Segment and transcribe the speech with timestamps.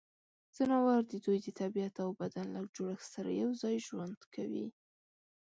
[0.55, 4.67] ځناور د دوی د طبعیت او بدن له جوړښت سره یوځای ژوند کوي.